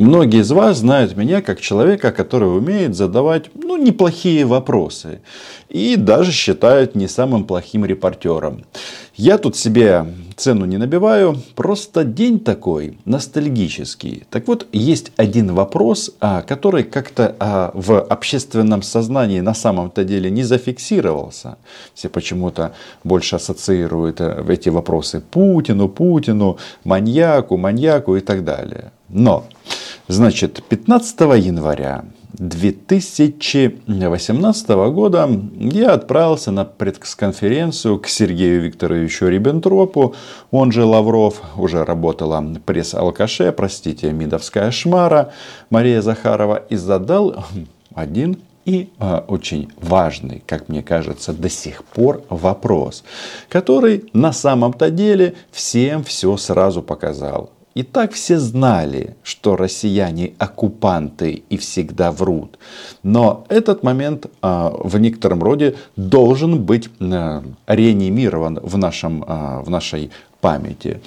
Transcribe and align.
Многие 0.00 0.40
из 0.40 0.50
вас 0.50 0.78
знают 0.78 1.14
меня 1.14 1.42
как 1.42 1.60
человека, 1.60 2.10
который 2.10 2.56
умеет 2.56 2.96
задавать 2.96 3.50
ну, 3.54 3.76
неплохие 3.76 4.46
вопросы. 4.46 5.20
И 5.68 5.96
даже 5.96 6.32
считают 6.32 6.94
не 6.94 7.06
самым 7.06 7.44
плохим 7.44 7.84
репортером. 7.84 8.64
Я 9.14 9.36
тут 9.36 9.56
себе 9.56 10.06
цену 10.40 10.66
не 10.66 10.78
набиваю, 10.78 11.36
просто 11.54 12.04
день 12.04 12.40
такой 12.40 12.98
ностальгический. 13.04 14.24
Так 14.30 14.48
вот, 14.48 14.66
есть 14.72 15.12
один 15.16 15.54
вопрос, 15.54 16.10
а, 16.20 16.42
который 16.42 16.84
как-то 16.84 17.36
а, 17.38 17.70
в 17.74 18.00
общественном 18.00 18.82
сознании 18.82 19.40
на 19.40 19.54
самом-то 19.54 20.04
деле 20.04 20.30
не 20.30 20.42
зафиксировался. 20.42 21.56
Все 21.94 22.08
почему-то 22.08 22.72
больше 23.04 23.36
ассоциируют 23.36 24.20
э, 24.20 24.44
эти 24.48 24.70
вопросы 24.70 25.20
Путину, 25.20 25.88
Путину, 25.88 26.56
маньяку, 26.84 27.56
маньяку 27.56 28.16
и 28.16 28.20
так 28.20 28.44
далее. 28.44 28.92
Но, 29.08 29.44
значит, 30.08 30.62
15 30.68 31.20
января 31.20 32.04
2018 32.34 34.68
года 34.68 35.28
я 35.58 35.92
отправился 35.92 36.50
на 36.50 36.64
пресс-конференцию 36.64 37.98
к 37.98 38.08
Сергею 38.08 38.62
Викторовичу 38.62 39.28
Риббентропу, 39.28 40.14
он 40.50 40.72
же 40.72 40.84
Лавров, 40.84 41.42
уже 41.56 41.84
работала 41.84 42.44
пресс-алкаше, 42.64 43.52
простите, 43.52 44.12
Мидовская 44.12 44.70
шмара, 44.70 45.32
Мария 45.70 46.02
Захарова, 46.02 46.56
и 46.56 46.76
задал 46.76 47.44
один 47.94 48.38
и 48.64 48.90
э, 48.98 49.20
очень 49.26 49.72
важный, 49.80 50.42
как 50.46 50.68
мне 50.68 50.82
кажется, 50.82 51.32
до 51.32 51.48
сих 51.48 51.84
пор 51.84 52.22
вопрос, 52.28 53.04
который 53.48 54.10
на 54.12 54.32
самом-то 54.32 54.90
деле 54.90 55.34
всем 55.50 56.04
все 56.04 56.36
сразу 56.36 56.82
показал. 56.82 57.50
И 57.74 57.82
так 57.82 58.12
все 58.12 58.38
знали, 58.38 59.16
что 59.22 59.56
россияне 59.56 60.32
оккупанты 60.38 61.44
и 61.48 61.56
всегда 61.56 62.10
врут. 62.10 62.58
Но 63.02 63.44
этот 63.48 63.84
момент 63.84 64.26
а, 64.42 64.70
в 64.70 64.98
некотором 64.98 65.42
роде 65.42 65.76
должен 65.96 66.62
быть 66.62 66.90
а, 67.00 67.44
реанимирован 67.68 68.58
в, 68.60 68.76
нашем, 68.76 69.24
а, 69.26 69.62
в 69.62 69.70
нашей 69.70 70.10
памяти. 70.40 71.00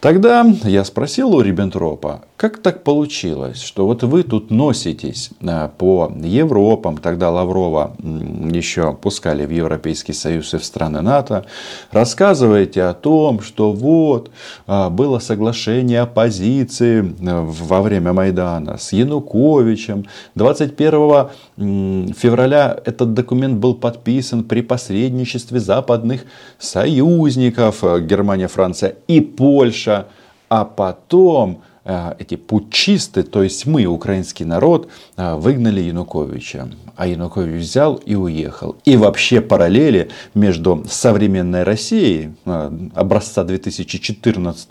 Тогда 0.00 0.46
я 0.64 0.84
спросил 0.84 1.34
у 1.34 1.40
Риббентропа, 1.40 2.22
как 2.36 2.58
так 2.58 2.82
получилось, 2.82 3.62
что 3.62 3.86
вот 3.86 4.02
вы 4.02 4.24
тут 4.24 4.50
носитесь 4.50 5.30
а, 5.40 5.68
по 5.68 6.12
Европам, 6.20 6.96
тогда 6.96 7.30
Лаврова 7.30 7.96
еще 8.00 8.92
пускали 8.92 9.46
в 9.46 9.50
Европейский 9.50 10.12
Союз 10.12 10.52
и 10.52 10.58
в 10.58 10.64
страны 10.64 11.00
НАТО, 11.00 11.46
рассказываете 11.92 12.82
о 12.82 12.94
том, 12.94 13.40
что 13.40 13.70
вот 13.72 14.32
а, 14.66 14.90
было 14.90 15.20
соглашение 15.20 16.00
оппозиции 16.00 17.14
а, 17.24 17.42
во 17.44 17.82
время 17.82 18.12
Майдана 18.12 18.78
с 18.78 18.92
Януковичем. 18.92 20.06
21 20.34 22.14
февраля 22.14 22.76
этот 22.84 23.14
документ 23.14 23.60
был 23.60 23.76
подписан 23.76 24.42
при 24.42 24.60
посредничестве 24.62 25.60
западных 25.60 26.24
союзников 26.58 27.84
Германия, 28.04 28.48
Франция 28.48 28.96
и 29.06 29.20
Польша. 29.20 30.08
А 30.48 30.64
потом 30.64 31.62
Э, 31.62 31.73
эти 32.18 32.36
путчисты, 32.36 33.22
то 33.22 33.42
есть 33.42 33.66
мы, 33.66 33.84
украинский 33.86 34.44
народ, 34.44 34.88
э, 35.16 35.34
выгнали 35.34 35.80
Януковича. 35.80 36.68
А 36.96 37.06
Янукович 37.06 37.62
взял 37.62 37.96
и 37.96 38.14
уехал. 38.14 38.76
И 38.84 38.96
вообще 38.96 39.40
параллели 39.40 40.10
между 40.34 40.84
современной 40.88 41.64
Россией 41.64 42.34
э, 42.44 42.70
образца 42.94 43.44
2014 43.44 44.70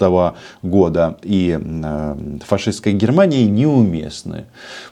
года 0.62 1.18
и 1.22 1.60
фашистской 2.46 2.94
Германией 2.94 3.46
неуместны. 3.50 4.46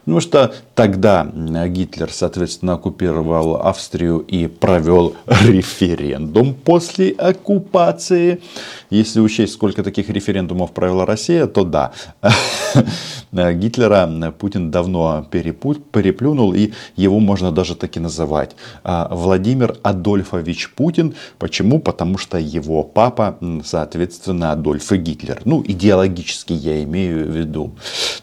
Потому 0.03 0.19
что 0.19 0.53
тогда 0.75 1.25
Гитлер, 1.67 2.11
соответственно, 2.11 2.73
оккупировал 2.73 3.57
Австрию 3.57 4.19
и 4.19 4.47
провел 4.47 5.15
референдум 5.27 6.53
после 6.53 7.11
оккупации. 7.11 8.41
Если 8.89 9.19
учесть, 9.19 9.53
сколько 9.53 9.83
таких 9.83 10.09
референдумов 10.09 10.71
провела 10.71 11.05
Россия, 11.05 11.47
то 11.47 11.63
да, 11.63 11.93
Гитлера 13.31 14.31
Путин 14.37 14.71
давно 14.71 15.25
переплюнул, 15.31 16.53
и 16.53 16.71
его 16.95 17.19
можно 17.21 17.51
даже 17.51 17.75
таки 17.75 17.99
называть. 17.99 18.55
А, 18.83 19.07
Владимир 19.11 19.77
Адольфович 19.83 20.73
Путин. 20.75 21.15
Почему? 21.37 21.79
Потому 21.79 22.17
что 22.17 22.37
его 22.37 22.83
папа, 22.83 23.37
соответственно, 23.63 24.51
Адольф 24.51 24.91
и 24.91 24.97
Гитлер. 24.97 25.41
Ну, 25.45 25.63
идеологически 25.65 26.53
я 26.53 26.83
имею 26.83 27.25
в 27.25 27.35
виду. 27.35 27.71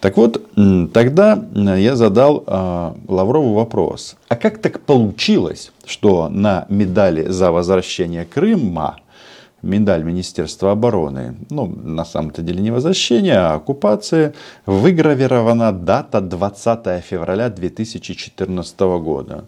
Так 0.01 0.17
вот, 0.17 0.43
тогда 0.93 1.45
я 1.55 1.97
задал 1.97 2.45
а, 2.47 2.97
Лаврову 3.09 3.55
вопрос. 3.55 4.17
А 4.29 4.37
как 4.37 4.59
так 4.59 4.81
получилось, 4.81 5.73
что 5.87 6.29
на 6.29 6.67
медали 6.69 7.25
за 7.29 7.51
возвращение 7.51 8.25
Крыма 8.25 8.99
медаль 9.63 10.03
Министерства 10.03 10.73
обороны, 10.73 11.37
ну, 11.51 11.67
на 11.67 12.05
самом-то 12.05 12.43
деле 12.43 12.61
не 12.61 12.71
возвращение, 12.71 13.39
а 13.39 13.55
оккупация, 13.55 14.35
выгравирована 14.67 15.73
дата 15.73 16.21
20 16.21 17.05
февраля 17.05 17.49
2014 17.49 18.81
года. 18.81 19.45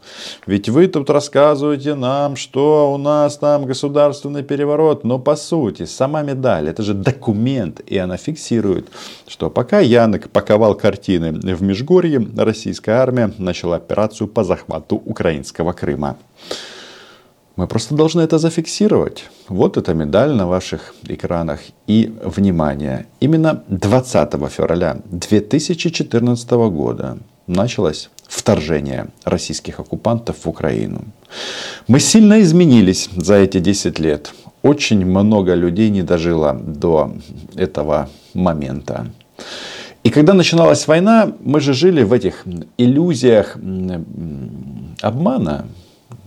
Ведь 0.46 0.68
вы 0.68 0.88
тут 0.88 1.10
рассказываете 1.10 1.94
нам, 1.94 2.36
что 2.36 2.92
у 2.92 2.98
нас 2.98 3.36
там 3.36 3.66
государственный 3.66 4.42
переворот, 4.42 5.04
но 5.04 5.18
по 5.18 5.36
сути, 5.36 5.86
сама 5.86 6.22
медаль, 6.22 6.68
это 6.68 6.82
же 6.82 6.94
документ, 6.94 7.80
и 7.86 7.96
она 7.98 8.16
фиксирует, 8.16 8.88
что 9.26 9.50
пока 9.50 9.80
Янок 9.80 10.30
паковал 10.30 10.74
картины 10.74 11.32
в 11.32 11.62
Межгорье, 11.62 12.26
российская 12.36 12.92
армия 12.92 13.32
начала 13.38 13.76
операцию 13.76 14.28
по 14.28 14.44
захвату 14.44 14.96
украинского 14.96 15.72
Крыма. 15.72 16.16
Мы 17.60 17.66
просто 17.66 17.94
должны 17.94 18.22
это 18.22 18.38
зафиксировать. 18.38 19.24
Вот 19.48 19.76
эта 19.76 19.92
медаль 19.92 20.30
на 20.30 20.46
ваших 20.46 20.94
экранах. 21.08 21.60
И, 21.86 22.10
внимание, 22.24 23.06
именно 23.20 23.62
20 23.68 24.30
февраля 24.48 24.96
2014 25.10 26.50
года 26.50 27.18
началось 27.46 28.08
вторжение 28.26 29.08
российских 29.24 29.78
оккупантов 29.78 30.36
в 30.44 30.48
Украину. 30.48 31.04
Мы 31.86 32.00
сильно 32.00 32.40
изменились 32.40 33.10
за 33.14 33.34
эти 33.34 33.60
10 33.60 33.98
лет. 33.98 34.32
Очень 34.62 35.04
много 35.04 35.54
людей 35.54 35.90
не 35.90 36.02
дожило 36.02 36.54
до 36.54 37.12
этого 37.56 38.08
момента. 38.32 39.06
И 40.02 40.08
когда 40.08 40.32
начиналась 40.32 40.88
война, 40.88 41.32
мы 41.44 41.60
же 41.60 41.74
жили 41.74 42.04
в 42.04 42.14
этих 42.14 42.46
иллюзиях 42.78 43.58
обмана, 45.02 45.66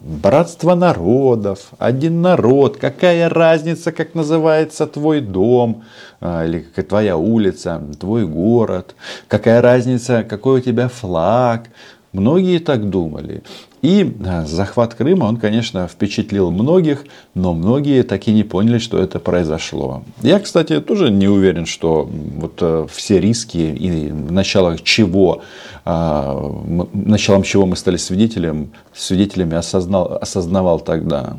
братство 0.04 0.76
народов, 0.76 1.72
один 1.78 2.22
народ, 2.22 2.78
какая 2.78 3.30
разница, 3.30 3.92
как 3.92 4.16
называется 4.16 4.86
твой 4.86 5.22
дом, 5.22 5.84
а, 6.20 6.46
или 6.46 6.60
как 6.76 6.88
твоя 6.88 7.16
улица, 7.16 7.82
твой 8.00 8.28
город, 8.28 8.96
какая 9.28 9.62
разница, 9.62 10.24
какой 10.24 10.60
у 10.60 10.64
тебя 10.64 10.90
флаг. 10.90 11.70
Многие 12.12 12.60
так 12.60 12.90
думали. 12.90 13.44
И 13.84 14.16
захват 14.46 14.96
Крыма, 14.96 15.26
он, 15.26 15.36
конечно, 15.36 15.90
впечатлил 15.90 16.52
многих, 16.52 17.04
но 17.36 17.54
многие 17.54 18.04
так 18.04 18.26
и 18.30 18.32
не 18.32 18.46
поняли, 18.46 18.78
что 18.78 18.98
это 18.98 19.20
произошло. 19.20 20.04
Я, 20.22 20.40
кстати, 20.40 20.80
тоже 20.80 21.12
не 21.12 21.28
уверен, 21.28 21.66
что 21.66 22.10
вот 22.10 22.60
э, 22.62 22.88
все 22.90 23.20
риски 23.20 23.58
и 23.58 24.10
начало 24.10 24.80
чего, 24.80 25.42
а, 25.84 26.50
началом 26.94 27.44
чего 27.44 27.66
мы 27.66 27.76
стали 27.76 27.98
свидетелем, 27.98 28.72
свидетелями 28.94 29.58
осознал, 29.58 30.18
осознавал 30.22 30.80
тогда. 30.80 31.36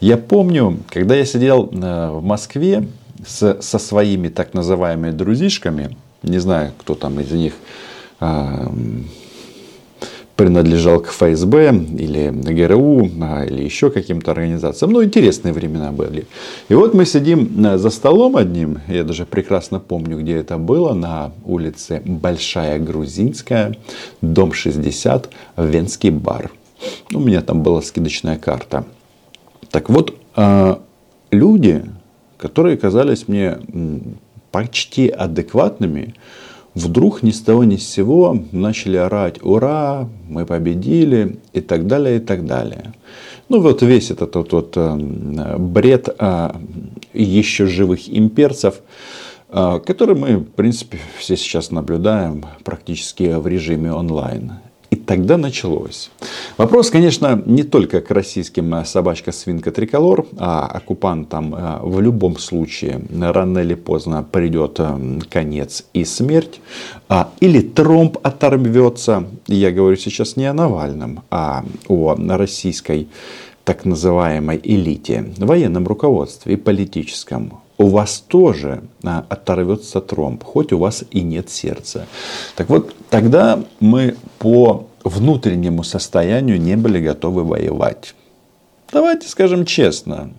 Я 0.00 0.16
помню, 0.16 0.78
когда 0.88 1.14
я 1.14 1.26
сидел 1.26 1.68
э, 1.70 2.10
в 2.12 2.24
Москве 2.24 2.88
с, 3.26 3.60
со 3.60 3.78
своими 3.78 4.28
так 4.28 4.54
называемыми 4.54 5.10
друзишками, 5.10 5.94
не 6.22 6.38
знаю, 6.38 6.72
кто 6.78 6.94
там 6.94 7.20
из 7.20 7.30
них 7.30 7.52
а, 8.20 8.72
принадлежал 10.36 11.00
к 11.00 11.08
ФСБ 11.08 11.72
или 11.98 12.30
ГРУ 12.30 13.08
а, 13.22 13.44
или 13.44 13.62
еще 13.62 13.90
каким-то 13.90 14.32
организациям. 14.32 14.92
Ну, 14.92 15.04
интересные 15.04 15.52
времена 15.52 15.92
были. 15.92 16.26
И 16.68 16.74
вот 16.74 16.94
мы 16.94 17.06
сидим 17.06 17.64
э, 17.64 17.78
за 17.78 17.90
столом 17.90 18.36
одним, 18.36 18.80
я 18.88 19.04
даже 19.04 19.26
прекрасно 19.26 19.78
помню, 19.78 20.18
где 20.18 20.36
это 20.36 20.58
было, 20.58 20.92
на 20.92 21.32
улице 21.44 22.02
Большая 22.04 22.78
Грузинская, 22.80 23.76
дом 24.22 24.52
60, 24.52 25.30
Венский 25.56 26.10
бар. 26.10 26.50
У 27.12 27.20
меня 27.20 27.40
там 27.40 27.62
была 27.62 27.80
скидочная 27.80 28.36
карта. 28.36 28.84
Так 29.70 29.88
вот, 29.88 30.14
а, 30.34 30.80
люди, 31.30 31.84
которые 32.38 32.76
казались 32.76 33.28
мне 33.28 33.58
почти 34.50 35.08
адекватными, 35.08 36.14
вдруг 36.74 37.22
ни 37.22 37.30
с 37.30 37.40
того 37.40 37.64
ни 37.64 37.76
с 37.76 37.88
сего 37.88 38.38
начали 38.52 38.96
орать 38.96 39.42
«Ура! 39.42 40.08
Мы 40.28 40.46
победили!» 40.46 41.38
и 41.52 41.60
так 41.60 41.86
далее, 41.86 42.16
и 42.16 42.20
так 42.20 42.46
далее. 42.46 42.94
Ну 43.48 43.60
вот 43.60 43.82
весь 43.82 44.10
этот 44.10 44.34
вот, 44.36 44.52
вот 44.52 44.72
э, 44.76 45.56
бред 45.58 46.08
э, 46.18 46.50
еще 47.12 47.66
живых 47.66 48.08
имперцев 48.08 48.80
а, 49.56 49.78
который 49.78 50.16
мы, 50.16 50.38
в 50.38 50.50
принципе, 50.50 50.98
все 51.16 51.36
сейчас 51.36 51.70
наблюдаем 51.70 52.44
практически 52.64 53.36
в 53.38 53.46
режиме 53.46 53.92
онлайн. 53.92 54.54
Тогда 55.06 55.36
началось. 55.36 56.10
Вопрос, 56.56 56.90
конечно, 56.90 57.42
не 57.46 57.62
только 57.62 58.00
к 58.00 58.10
российским 58.10 58.74
а, 58.74 58.84
собачка-свинка 58.84 59.70
триколор, 59.70 60.26
а 60.38 60.66
оккупантам 60.66 61.54
а, 61.54 61.80
в 61.82 62.00
любом 62.00 62.38
случае 62.38 63.02
рано 63.20 63.58
или 63.58 63.74
поздно 63.74 64.22
придет 64.22 64.80
конец 65.30 65.84
и 65.92 66.04
смерть. 66.04 66.60
Или 67.40 67.60
тромб 67.60 68.18
оторвется. 68.22 69.24
Я 69.46 69.70
говорю 69.70 69.96
сейчас 69.96 70.36
не 70.36 70.46
о 70.46 70.54
Навальном, 70.54 71.22
а 71.30 71.64
о 71.88 72.16
российской 72.16 73.08
так 73.64 73.84
называемой 73.84 74.60
элите, 74.62 75.32
военном 75.38 75.86
руководстве 75.86 76.54
и 76.54 76.56
политическом 76.56 77.64
у 77.78 77.88
вас 77.88 78.22
тоже 78.26 78.82
а, 79.02 79.24
оторвется 79.28 80.00
тромб, 80.00 80.44
хоть 80.44 80.72
у 80.72 80.78
вас 80.78 81.04
и 81.10 81.22
нет 81.22 81.50
сердца. 81.50 82.06
Так 82.56 82.68
вот, 82.68 82.94
тогда 83.10 83.62
мы 83.80 84.16
по 84.38 84.86
внутреннему 85.04 85.84
состоянию 85.84 86.60
не 86.60 86.76
были 86.76 87.00
готовы 87.00 87.44
воевать. 87.44 88.14
Давайте 88.92 89.28
скажем 89.28 89.64
честно. 89.64 90.30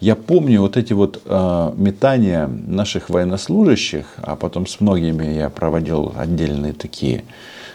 Я 0.00 0.16
помню 0.16 0.60
вот 0.60 0.76
эти 0.76 0.92
вот 0.92 1.22
э, 1.24 1.72
метания 1.76 2.46
наших 2.48 3.08
военнослужащих, 3.10 4.06
а 4.16 4.34
потом 4.36 4.66
с 4.66 4.80
многими 4.80 5.24
я 5.34 5.50
проводил 5.50 6.12
отдельные 6.16 6.72
такие, 6.72 7.24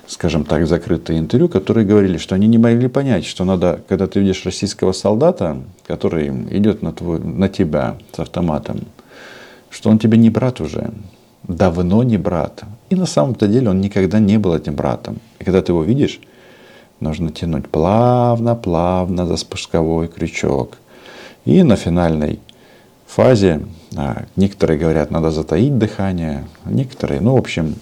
скажем 0.05 0.43
так, 0.43 0.67
закрытые 0.67 1.19
интервью, 1.19 1.47
которые 1.47 1.85
говорили, 1.85 2.17
что 2.17 2.35
они 2.35 2.47
не 2.47 2.57
могли 2.57 2.89
понять, 2.89 3.25
что 3.25 3.45
надо, 3.45 3.79
когда 3.87 4.07
ты 4.07 4.19
видишь 4.19 4.45
российского 4.45 4.91
солдата, 4.91 5.61
который 5.87 6.27
идет 6.27 6.81
на, 6.81 6.91
твой, 6.91 7.19
на 7.19 7.47
тебя 7.47 7.97
с 8.13 8.19
автоматом, 8.19 8.81
что 9.69 9.89
он 9.89 9.97
тебе 9.97 10.17
не 10.17 10.29
брат 10.29 10.59
уже, 10.59 10.91
давно 11.47 12.03
не 12.03 12.17
брат. 12.17 12.63
И 12.89 12.95
на 12.95 13.05
самом-то 13.05 13.47
деле 13.47 13.69
он 13.69 13.81
никогда 13.81 14.19
не 14.19 14.37
был 14.37 14.55
этим 14.55 14.75
братом. 14.75 15.19
И 15.39 15.43
когда 15.43 15.61
ты 15.61 15.71
его 15.71 15.83
видишь, 15.83 16.19
нужно 16.99 17.31
тянуть 17.31 17.69
плавно, 17.69 18.55
плавно 18.55 19.25
за 19.25 19.37
спусковой 19.37 20.07
крючок. 20.07 20.77
И 21.45 21.63
на 21.63 21.75
финальной 21.75 22.39
фазе 23.05 23.61
а, 23.95 24.25
некоторые 24.35 24.77
говорят, 24.77 25.11
надо 25.11 25.31
затаить 25.31 25.77
дыхание, 25.77 26.45
некоторые, 26.65 27.21
ну, 27.21 27.35
в 27.35 27.37
общем, 27.37 27.75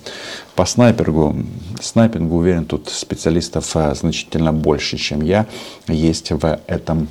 по 0.55 0.65
снайпингу, 0.65 1.35
снайпингу, 1.81 2.35
уверен, 2.35 2.65
тут 2.65 2.89
специалистов 2.89 3.75
а, 3.75 3.93
значительно 3.95 4.53
больше, 4.53 4.97
чем 4.97 5.21
я, 5.21 5.47
есть 5.87 6.31
в 6.31 6.59
этом, 6.67 7.07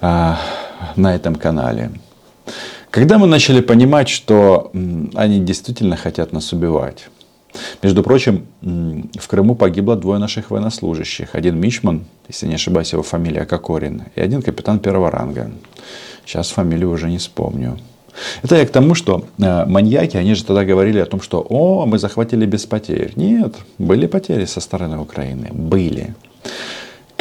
а, 0.00 0.38
на 0.96 1.14
этом 1.14 1.34
канале. 1.34 1.90
Когда 2.92 3.16
мы 3.16 3.26
начали 3.26 3.62
понимать, 3.62 4.10
что 4.10 4.70
они 5.14 5.40
действительно 5.40 5.96
хотят 5.96 6.32
нас 6.32 6.52
убивать. 6.52 7.08
Между 7.82 8.02
прочим, 8.02 8.46
в 8.60 9.28
Крыму 9.28 9.54
погибло 9.54 9.96
двое 9.96 10.18
наших 10.18 10.50
военнослужащих. 10.50 11.34
Один 11.34 11.58
Мичман, 11.58 12.04
если 12.28 12.46
не 12.46 12.54
ошибаюсь, 12.54 12.92
его 12.92 13.02
фамилия 13.02 13.46
Кокорин, 13.46 14.02
и 14.14 14.20
один 14.20 14.42
капитан 14.42 14.78
первого 14.78 15.10
ранга. 15.10 15.50
Сейчас 16.26 16.50
фамилию 16.50 16.90
уже 16.90 17.08
не 17.08 17.16
вспомню. 17.16 17.78
Это 18.42 18.56
я 18.56 18.66
к 18.66 18.70
тому, 18.70 18.94
что 18.94 19.24
э, 19.38 19.64
маньяки, 19.64 20.18
они 20.18 20.34
же 20.34 20.44
тогда 20.44 20.66
говорили 20.66 20.98
о 20.98 21.06
том, 21.06 21.22
что 21.22 21.46
«О, 21.48 21.86
мы 21.86 21.98
захватили 21.98 22.44
без 22.44 22.66
потерь». 22.66 23.12
Нет, 23.16 23.54
были 23.78 24.06
потери 24.06 24.44
со 24.44 24.60
стороны 24.60 24.98
Украины. 24.98 25.48
Были. 25.50 26.14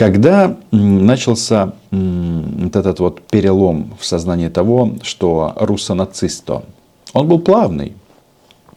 Когда 0.01 0.57
начался 0.71 1.73
вот 1.91 2.75
этот 2.75 2.99
вот 2.99 3.21
перелом 3.21 3.93
в 3.99 4.03
сознании 4.03 4.49
того, 4.49 4.93
что 5.03 5.53
руссо-нацисто, 5.55 6.63
он 7.13 7.27
был 7.27 7.37
плавный. 7.37 7.93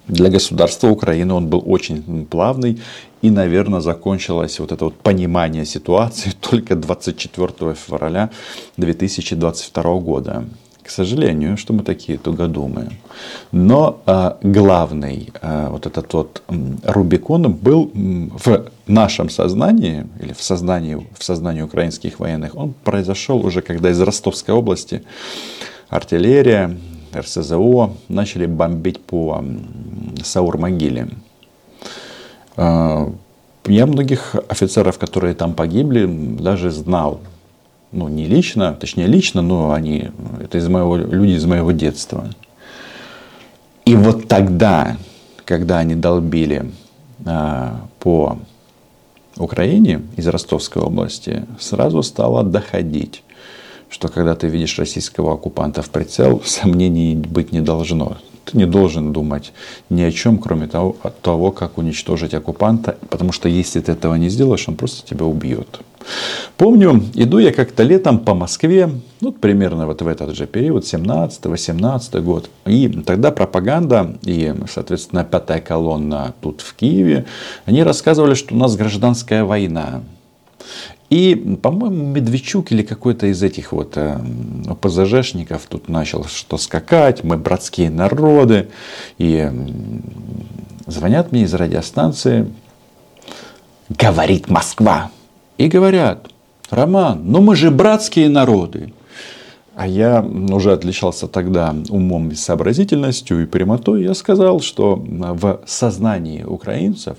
Для 0.06 0.28
государства 0.28 0.88
Украины 0.88 1.32
он 1.32 1.46
был 1.46 1.62
очень 1.64 2.26
плавный. 2.26 2.78
И, 3.22 3.30
наверное, 3.30 3.80
закончилось 3.80 4.60
вот 4.60 4.70
это 4.70 4.84
вот 4.84 4.96
понимание 4.96 5.64
ситуации 5.64 6.30
только 6.40 6.76
24 6.76 7.74
февраля 7.74 8.28
2022 8.76 9.94
года. 10.00 10.44
К 10.84 10.90
сожалению, 10.90 11.56
что 11.56 11.72
мы 11.72 11.82
такие 11.82 12.18
тугодумы. 12.18 12.90
Но 13.52 14.02
э, 14.06 14.32
главный 14.42 15.32
э, 15.40 15.68
вот 15.70 15.86
этот 15.86 16.12
вот 16.12 16.42
Рубикон 16.82 17.52
был 17.52 17.90
в 17.94 18.66
нашем 18.86 19.30
сознании, 19.30 20.06
или 20.20 20.34
в 20.34 20.42
сознании, 20.42 21.06
в 21.18 21.24
сознании 21.24 21.62
украинских 21.62 22.20
военных, 22.20 22.54
он 22.54 22.74
произошел 22.84 23.46
уже, 23.46 23.62
когда 23.62 23.90
из 23.90 24.00
Ростовской 24.00 24.54
области 24.54 25.02
артиллерия, 25.88 26.76
РСЗО 27.14 27.92
начали 28.08 28.44
бомбить 28.44 29.00
по 29.00 29.42
Саур-могиле. 30.22 31.08
Э, 32.58 33.08
я 33.66 33.86
многих 33.86 34.36
офицеров, 34.48 34.98
которые 34.98 35.34
там 35.34 35.54
погибли, 35.54 36.04
даже 36.38 36.70
знал 36.70 37.20
ну, 37.94 38.08
не 38.08 38.26
лично, 38.26 38.74
точнее 38.74 39.06
лично, 39.06 39.40
но 39.40 39.72
они, 39.72 40.10
это 40.40 40.58
из 40.58 40.68
моего, 40.68 40.96
люди 40.96 41.32
из 41.32 41.44
моего 41.44 41.72
детства. 41.72 42.28
И 43.84 43.94
вот 43.94 44.28
тогда, 44.28 44.96
когда 45.44 45.78
они 45.78 45.94
долбили 45.94 46.70
а, 47.24 47.86
по 48.00 48.38
Украине 49.36 50.02
из 50.16 50.26
Ростовской 50.26 50.82
области, 50.82 51.46
сразу 51.60 52.02
стало 52.02 52.42
доходить, 52.42 53.22
что 53.88 54.08
когда 54.08 54.34
ты 54.34 54.48
видишь 54.48 54.78
российского 54.78 55.34
оккупанта 55.34 55.82
в 55.82 55.90
прицел, 55.90 56.42
сомнений 56.44 57.14
быть 57.14 57.52
не 57.52 57.60
должно. 57.60 58.16
Ты 58.54 58.58
не 58.58 58.66
должен 58.66 59.12
думать 59.12 59.52
ни 59.90 60.02
о 60.02 60.12
чем, 60.12 60.38
кроме 60.38 60.68
того, 60.68 60.96
того, 61.22 61.50
как 61.50 61.76
уничтожить 61.76 62.34
оккупанта, 62.34 62.96
потому 63.10 63.32
что 63.32 63.48
если 63.48 63.80
ты 63.80 63.92
этого 63.92 64.14
не 64.14 64.28
сделаешь, 64.28 64.68
он 64.68 64.76
просто 64.76 65.04
тебя 65.06 65.24
убьет. 65.26 65.80
Помню, 66.56 67.02
иду 67.14 67.38
я 67.38 67.52
как-то 67.52 67.82
летом 67.82 68.20
по 68.20 68.34
Москве, 68.34 68.90
ну, 69.20 69.32
примерно 69.32 69.86
вот 69.86 70.02
в 70.02 70.06
этот 70.06 70.36
же 70.36 70.46
период, 70.46 70.84
17-18 70.84 72.20
год. 72.20 72.48
И 72.66 72.88
тогда 72.88 73.32
пропаганда 73.32 74.18
и, 74.22 74.54
соответственно, 74.72 75.24
пятая 75.24 75.60
колонна 75.60 76.34
тут 76.40 76.60
в 76.60 76.74
Киеве, 76.74 77.24
они 77.64 77.82
рассказывали, 77.82 78.34
что 78.34 78.54
у 78.54 78.58
нас 78.58 78.76
гражданская 78.76 79.44
война. 79.44 80.02
И, 81.14 81.36
по-моему, 81.62 82.06
Медведчук 82.06 82.72
или 82.72 82.82
какой-то 82.82 83.28
из 83.28 83.40
этих 83.40 83.70
вот 83.70 83.92
э, 83.94 84.18
ОПЗЖшников 84.66 85.64
тут 85.68 85.88
начал 85.88 86.24
что 86.24 86.58
скакать, 86.58 87.22
мы 87.22 87.36
братские 87.36 87.88
народы. 87.88 88.70
И 89.18 89.48
звонят 90.88 91.30
мне 91.30 91.42
из 91.42 91.54
радиостанции, 91.54 92.52
говорит 93.88 94.50
Москва. 94.50 95.12
И 95.56 95.68
говорят, 95.68 96.30
Роман, 96.70 97.20
ну 97.22 97.40
мы 97.40 97.54
же 97.54 97.70
братские 97.70 98.28
народы. 98.28 98.92
А 99.76 99.86
я 99.86 100.20
уже 100.20 100.72
отличался 100.72 101.28
тогда 101.28 101.76
умом 101.90 102.30
и 102.30 102.34
сообразительностью 102.34 103.40
и 103.40 103.46
прямотой. 103.46 104.02
Я 104.02 104.14
сказал, 104.14 104.58
что 104.58 104.96
в 104.96 105.60
сознании 105.64 106.42
украинцев 106.42 107.18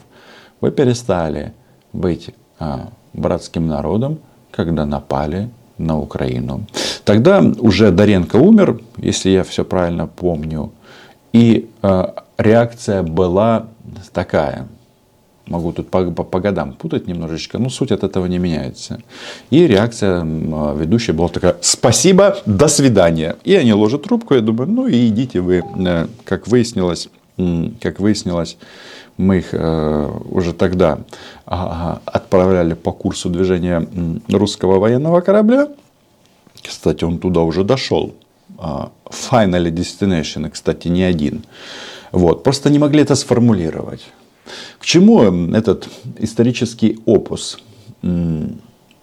вы 0.59 0.71
перестали 0.71 1.53
быть 1.93 2.31
а, 2.59 2.89
братским 3.15 3.67
народом, 3.67 4.19
когда 4.51 4.85
напали 4.85 5.49
на 5.77 5.99
Украину. 5.99 6.65
Тогда 7.03 7.43
уже 7.59 7.91
Доренко 7.91 8.37
умер, 8.37 8.79
если 8.97 9.29
я 9.29 9.43
все 9.43 9.63
правильно 9.65 10.07
помню. 10.07 10.71
И 11.33 11.69
э, 11.81 12.05
реакция 12.37 13.03
была 13.03 13.67
такая. 14.13 14.67
Могу 15.47 15.73
тут 15.73 15.89
по, 15.89 16.03
по, 16.11 16.23
по 16.23 16.39
годам 16.39 16.73
путать 16.73 17.07
немножечко, 17.07 17.59
но 17.59 17.69
суть 17.69 17.91
от 17.91 18.03
этого 18.03 18.25
не 18.25 18.39
меняется. 18.39 19.01
И 19.51 19.67
реакция 19.67 20.23
ведущей 20.23 21.11
была 21.11 21.27
такая, 21.27 21.57
спасибо, 21.61 22.37
до 22.45 22.67
свидания. 22.67 23.35
И 23.43 23.53
они 23.53 23.73
ложат 23.73 24.03
трубку, 24.03 24.33
я 24.33 24.41
думаю, 24.41 24.71
ну 24.71 24.87
и 24.87 25.07
идите 25.07 25.41
вы, 25.41 25.61
э, 25.87 26.07
как 26.23 26.47
выяснилось, 26.47 27.09
как 27.81 27.99
выяснилось, 27.99 28.57
мы 29.17 29.37
их 29.37 29.53
э, 29.53 30.11
уже 30.29 30.53
тогда 30.53 30.99
отправляли 31.45 32.73
по 32.73 32.91
курсу 32.91 33.29
движения 33.29 33.87
русского 34.27 34.79
военного 34.79 35.21
корабля. 35.21 35.69
Кстати, 36.61 37.03
он 37.03 37.19
туда 37.19 37.41
уже 37.41 37.63
дошел. 37.63 38.13
А, 38.57 38.91
Finally 39.05 39.71
Destination, 39.71 40.49
кстати, 40.49 40.87
не 40.87 41.03
один. 41.03 41.45
Вот. 42.11 42.43
Просто 42.43 42.69
не 42.69 42.79
могли 42.79 43.01
это 43.01 43.15
сформулировать. 43.15 44.01
К 44.79 44.85
чему 44.85 45.21
этот 45.53 45.87
исторический 46.19 46.99
опус? 47.05 47.59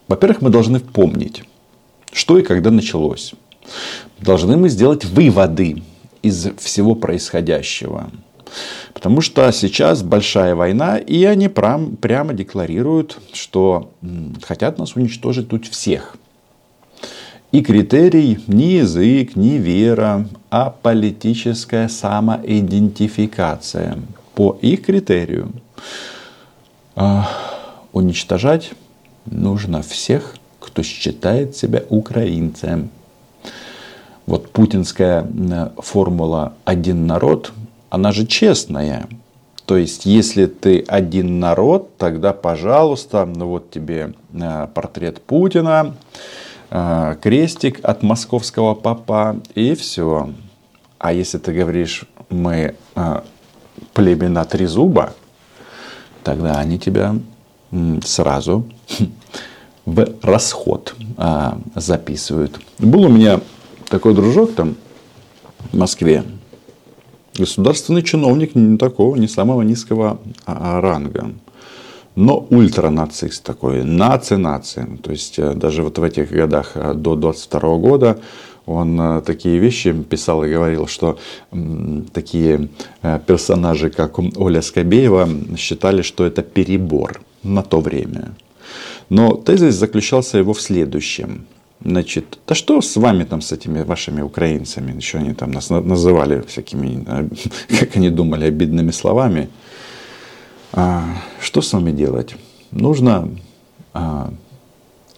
Во-первых, 0.09 0.43
мы 0.43 0.51
должны 0.51 0.81
помнить, 0.81 1.43
что 2.13 2.39
и 2.39 2.43
когда 2.43 2.71
началось. 2.71 3.35
Должны 4.21 4.57
мы 4.57 4.69
сделать 4.69 5.05
выводы 5.05 5.83
из 6.23 6.49
всего 6.59 6.95
происходящего. 6.95 8.11
Потому 8.93 9.21
что 9.21 9.51
сейчас 9.53 10.03
большая 10.03 10.55
война, 10.55 10.99
и 10.99 11.25
они 11.25 11.49
прям, 11.49 11.97
прямо 11.97 12.35
декларируют, 12.35 13.19
что 13.33 13.91
хотят 14.43 14.79
нас 14.79 14.97
уничтожить 14.97 15.49
тут 15.49 15.67
всех. 15.67 16.17
И 17.53 17.63
критерий 17.63 18.39
не 18.47 18.77
язык, 18.77 19.37
не 19.37 19.59
вера, 19.59 20.27
а 20.51 20.71
политическая 20.71 21.89
самоидентификация. 21.89 23.99
По 24.35 24.59
их 24.63 24.87
критерию 24.87 25.53
а, 26.95 27.29
уничтожать 27.93 28.73
нужно 29.27 29.83
всех, 29.83 30.37
кто 30.61 30.83
считает 30.83 31.55
себя 31.57 31.83
украинцем. 31.91 32.89
Вот 34.25 34.51
путинская 34.51 35.27
формула 35.79 36.55
«один 36.65 37.07
народ», 37.07 37.53
она 37.93 38.11
же 38.11 38.27
честная. 38.27 39.07
То 39.67 39.77
есть, 39.77 40.07
если 40.07 40.47
ты 40.47 40.83
один 40.89 41.41
народ, 41.41 41.99
тогда, 41.99 42.33
пожалуйста, 42.33 43.27
ну 43.27 43.49
вот 43.49 43.71
тебе 43.71 44.15
э, 44.33 44.67
портрет 44.73 45.21
Путина, 45.21 45.95
э, 46.71 47.17
крестик 47.21 47.81
от 47.83 48.03
московского 48.03 48.75
папа 48.75 49.37
и 49.55 49.75
все. 49.75 50.31
А 50.99 51.13
если 51.13 51.37
ты 51.37 51.53
говоришь, 51.53 52.07
мы 52.31 52.77
э, 52.95 53.21
племена 53.93 54.47
Трезуба, 54.47 55.13
тогда 56.25 56.59
они 56.61 56.79
тебя 56.79 57.15
сразу 58.05 58.67
в 59.85 60.09
расход 60.23 60.95
записывают. 61.75 62.59
Был 62.79 63.05
у 63.05 63.09
меня 63.11 63.41
такой 63.91 64.15
дружок 64.15 64.55
там 64.55 64.77
в 65.73 65.77
Москве, 65.77 66.25
государственный 67.39 68.03
чиновник 68.03 68.55
не 68.55 68.77
такого, 68.79 69.17
не 69.17 69.29
самого 69.29 69.63
низкого 69.63 70.19
а, 70.47 70.81
ранга. 70.81 71.33
Но 72.15 72.47
ультранацист 72.51 73.43
такой, 73.43 73.85
наци-наци. 73.85 74.87
То 75.03 75.11
есть 75.11 75.39
э, 75.39 75.55
даже 75.55 75.83
вот 75.83 75.99
в 75.99 76.03
этих 76.03 76.31
годах 76.31 76.73
э, 76.75 76.93
до 76.95 77.17
22 77.17 77.77
года 77.79 78.19
он 78.67 79.01
э, 79.01 79.23
такие 79.23 79.59
вещи 79.59 79.93
писал 79.93 80.45
и 80.45 80.53
говорил, 80.53 80.87
что 80.87 81.19
такие 82.13 82.69
персонажи, 83.27 83.89
как 83.91 84.19
Оля 84.19 84.61
Скобеева, 84.61 85.29
считали, 85.57 86.03
что 86.03 86.25
это 86.25 86.43
перебор 86.43 87.23
на 87.43 87.63
то 87.63 87.81
время. 87.81 88.35
Но 89.09 89.35
тезис 89.35 89.75
заключался 89.75 90.39
его 90.39 90.53
в 90.53 90.61
следующем. 90.61 91.47
Значит, 91.85 92.39
да 92.47 92.55
что 92.55 92.81
с 92.81 92.97
вами 92.97 93.25
там, 93.25 93.41
с 93.41 93.51
этими 93.51 93.83
вашими 93.83 94.21
украинцами? 94.21 94.95
Еще 94.97 95.19
они 95.19 95.35
там 95.35 95.51
нас 95.51 95.71
называли 95.71 96.43
всякими, 96.47 97.05
а, 97.07 97.29
как 97.81 97.97
они 97.97 98.11
думали, 98.11 98.45
обидными 98.45 98.93
словами. 98.93 99.49
А, 100.73 101.05
что 101.41 101.61
с 101.61 101.73
вами 101.73 101.91
делать? 101.91 102.37
Нужно, 102.71 103.31
а, 103.95 104.33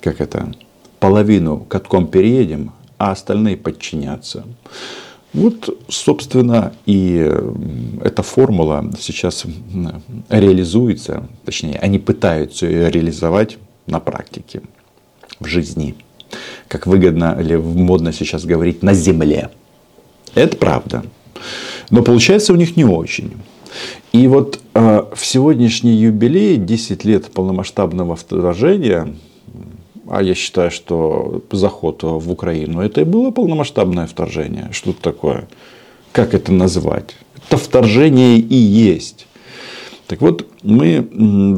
как 0.00 0.20
это, 0.20 0.54
половину 1.00 1.58
катком 1.58 2.06
переедем, 2.06 2.72
а 2.96 3.10
остальные 3.10 3.58
подчинятся. 3.58 4.44
Вот, 5.34 5.68
собственно, 5.88 6.72
и 6.86 7.30
эта 8.02 8.22
формула 8.22 8.90
сейчас 9.00 9.44
реализуется, 10.28 11.28
точнее, 11.44 11.76
они 11.80 11.98
пытаются 11.98 12.66
ее 12.66 12.88
реализовать 12.88 13.58
на 13.86 13.98
практике, 13.98 14.62
в 15.40 15.46
жизни 15.46 15.96
как 16.68 16.86
выгодно 16.86 17.36
или 17.40 17.56
модно 17.56 18.12
сейчас 18.12 18.44
говорить, 18.44 18.82
на 18.82 18.94
земле. 18.94 19.50
Это 20.34 20.56
правда. 20.56 21.04
Но 21.90 22.02
получается 22.02 22.52
у 22.52 22.56
них 22.56 22.76
не 22.76 22.84
очень. 22.84 23.32
И 24.12 24.28
вот 24.28 24.60
э, 24.74 25.02
в 25.14 25.26
сегодняшний 25.26 25.94
юбилей, 25.94 26.56
10 26.56 27.04
лет 27.04 27.30
полномасштабного 27.32 28.16
вторжения, 28.16 29.14
а 30.08 30.22
я 30.22 30.34
считаю, 30.34 30.70
что 30.70 31.42
заход 31.50 32.02
в 32.02 32.30
Украину, 32.30 32.80
это 32.80 33.00
и 33.00 33.04
было 33.04 33.30
полномасштабное 33.30 34.06
вторжение. 34.06 34.68
Что 34.72 34.90
это 34.90 35.02
такое? 35.02 35.48
Как 36.12 36.34
это 36.34 36.52
назвать? 36.52 37.16
Это 37.46 37.56
вторжение 37.56 38.38
и 38.38 38.54
есть. 38.54 39.26
Так 40.06 40.20
вот, 40.20 40.46
мы 40.62 41.08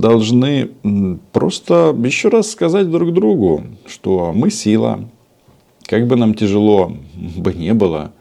должны 0.00 0.70
просто 1.32 1.96
еще 2.04 2.28
раз 2.28 2.50
сказать 2.50 2.90
друг 2.90 3.12
другу, 3.12 3.64
что 3.86 4.32
мы 4.34 4.50
сила. 4.50 5.00
Как 5.86 6.06
бы 6.06 6.16
нам 6.16 6.34
тяжело 6.34 6.92
бы 7.36 7.52
не 7.54 7.74
было, 7.74 8.12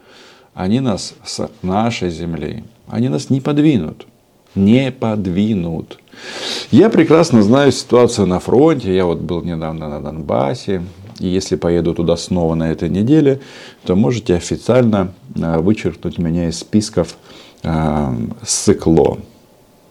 они 0.54 0.80
нас 0.80 1.14
с 1.24 1.48
нашей 1.62 2.10
земли, 2.10 2.64
они 2.88 3.08
нас 3.08 3.30
не 3.30 3.40
подвинут. 3.40 4.06
Не 4.54 4.90
подвинут. 4.90 5.98
Я 6.70 6.88
прекрасно 6.88 7.42
знаю 7.42 7.72
ситуацию 7.72 8.26
на 8.26 8.40
фронте. 8.40 8.94
Я 8.94 9.04
вот 9.04 9.20
был 9.20 9.42
недавно 9.42 9.90
на 9.90 10.00
Донбассе. 10.00 10.82
И 11.20 11.28
если 11.28 11.56
поеду 11.56 11.94
туда 11.94 12.16
снова 12.16 12.54
на 12.54 12.70
этой 12.70 12.88
неделе, 12.88 13.40
то 13.84 13.94
можете 13.96 14.34
официально 14.34 15.12
а, 15.40 15.60
вычеркнуть 15.60 16.18
меня 16.18 16.48
из 16.48 16.58
списков 16.58 17.16
э, 17.62 18.14
СыКЛО. 18.42 19.18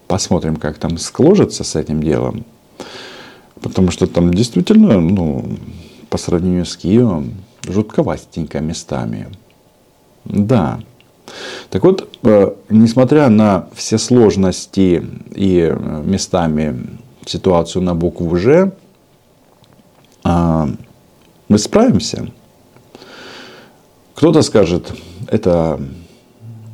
Посмотрим, 0.06 0.56
как 0.56 0.78
там 0.78 0.98
сложится 0.98 1.64
с 1.64 1.76
этим 1.76 2.02
делом. 2.02 2.44
Потому 3.60 3.90
что 3.90 4.06
там 4.06 4.32
действительно, 4.32 5.00
ну, 5.00 5.44
по 6.10 6.18
сравнению 6.18 6.66
с 6.66 6.76
Киевом, 6.76 7.34
жутковастенько 7.66 8.60
местами. 8.60 9.28
Да. 10.24 10.80
Так 11.70 11.82
вот, 11.82 12.08
э, 12.22 12.52
несмотря 12.68 13.28
на 13.28 13.68
все 13.74 13.98
сложности 13.98 15.04
и 15.34 15.60
э, 15.60 16.02
местами 16.04 16.98
ситуацию 17.24 17.82
на 17.82 17.94
букву 17.94 18.36
«Ж», 18.36 18.72
а, 20.22 20.68
мы 21.48 21.58
справимся. 21.58 22.28
Кто-то 24.14 24.42
скажет, 24.42 24.92
это 25.28 25.80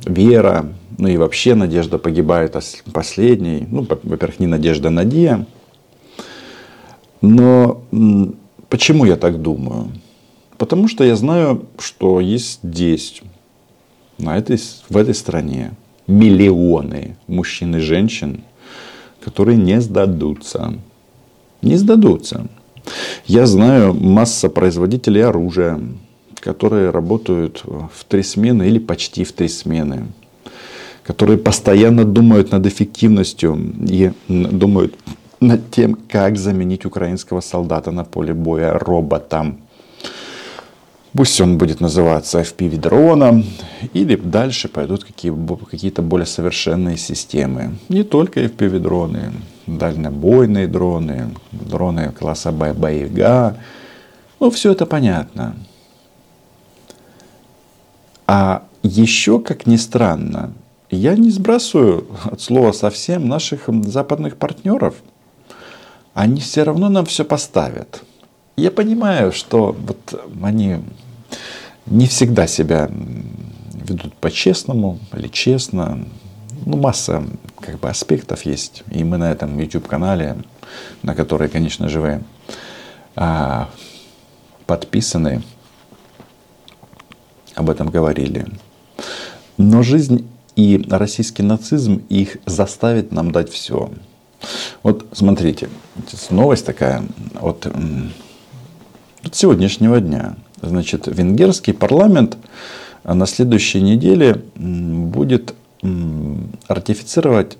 вера, 0.05 0.65
ну 0.97 1.07
и 1.07 1.17
вообще 1.17 1.55
надежда 1.55 1.97
погибает 1.97 2.55
последней. 2.91 3.67
Ну, 3.69 3.85
во-первых, 4.03 4.39
не 4.39 4.47
надежда 4.47 4.89
на 4.89 5.05
Дия. 5.05 5.45
Но 7.21 7.83
почему 8.69 9.05
я 9.05 9.15
так 9.15 9.41
думаю? 9.41 9.91
Потому 10.57 10.87
что 10.87 11.03
я 11.03 11.15
знаю, 11.15 11.65
что 11.79 12.19
есть 12.19 12.59
здесь, 12.63 13.21
на 14.17 14.37
этой, 14.37 14.59
в 14.89 14.97
этой 14.97 15.15
стране, 15.15 15.71
миллионы 16.07 17.15
мужчин 17.27 17.75
и 17.75 17.79
женщин, 17.79 18.43
которые 19.23 19.57
не 19.57 19.81
сдадутся. 19.81 20.73
Не 21.61 21.77
сдадутся. 21.77 22.47
Я 23.25 23.45
знаю 23.45 23.93
масса 23.93 24.49
производителей 24.49 25.23
оружия, 25.23 25.79
которые 26.39 26.89
работают 26.89 27.63
в 27.63 28.03
три 28.05 28.21
смены 28.21 28.63
или 28.63 28.79
почти 28.79 29.23
в 29.23 29.31
три 29.31 29.47
смены 29.47 30.07
которые 31.03 31.37
постоянно 31.37 32.05
думают 32.05 32.51
над 32.51 32.65
эффективностью 32.65 33.57
и 33.79 34.11
думают 34.27 34.95
над 35.39 35.71
тем, 35.71 35.97
как 36.09 36.37
заменить 36.37 36.85
украинского 36.85 37.41
солдата 37.41 37.91
на 37.91 38.03
поле 38.03 38.33
боя 38.33 38.73
роботом. 38.79 39.57
Пусть 41.15 41.41
он 41.41 41.57
будет 41.57 41.81
называться 41.81 42.41
FPV-дроном, 42.41 43.45
или 43.93 44.15
дальше 44.15 44.67
пойдут 44.67 45.03
какие-то 45.03 46.01
более 46.01 46.25
совершенные 46.25 46.97
системы. 46.97 47.75
Не 47.89 48.03
только 48.03 48.39
FPV-дроны, 48.39 49.31
дальнобойные 49.67 50.67
дроны, 50.67 51.29
дроны 51.51 52.11
класса 52.17 52.51
Байга. 52.51 53.57
Ну, 54.39 54.49
все 54.49 54.71
это 54.71 54.87
понятно. 54.87 55.55
А 58.25 58.63
еще, 58.81 59.39
как 59.39 59.67
ни 59.67 59.77
странно, 59.77 60.51
я 60.93 61.15
не 61.15 61.29
сбрасываю 61.29 62.07
от 62.25 62.41
слова 62.41 62.71
совсем 62.71 63.27
наших 63.27 63.69
западных 63.85 64.37
партнеров. 64.37 64.95
Они 66.13 66.41
все 66.41 66.63
равно 66.63 66.89
нам 66.89 67.05
все 67.05 67.25
поставят. 67.25 68.03
Я 68.55 68.71
понимаю, 68.71 69.31
что 69.31 69.75
вот 69.77 70.25
они 70.41 70.79
не 71.85 72.07
всегда 72.07 72.47
себя 72.47 72.89
ведут 73.73 74.13
по-честному 74.15 74.99
или 75.13 75.27
честно. 75.27 76.05
Ну, 76.65 76.77
масса 76.77 77.23
как 77.59 77.79
бы 77.79 77.89
аспектов 77.89 78.45
есть. 78.45 78.83
И 78.91 79.03
мы 79.03 79.17
на 79.17 79.31
этом 79.31 79.57
YouTube-канале, 79.59 80.37
на 81.01 81.15
который, 81.15 81.49
конечно 81.49 81.89
же, 81.89 81.99
вы 81.99 82.23
а, 83.15 83.69
подписаны, 84.65 85.43
об 87.55 87.69
этом 87.69 87.89
говорили. 87.89 88.47
Но 89.57 89.83
жизнь 89.83 90.27
и 90.55 90.85
российский 90.89 91.43
нацизм 91.43 92.03
их 92.09 92.37
заставит 92.45 93.11
нам 93.11 93.31
дать 93.31 93.51
все. 93.51 93.91
Вот 94.83 95.05
смотрите, 95.13 95.69
новость 96.29 96.65
такая 96.65 97.03
от, 97.39 97.65
от 99.23 99.35
сегодняшнего 99.35 99.99
дня. 99.99 100.35
Значит, 100.61 101.07
венгерский 101.07 101.73
парламент 101.73 102.37
на 103.03 103.25
следующей 103.25 103.81
неделе 103.81 104.41
будет 104.55 105.55
ратифицировать 106.67 107.57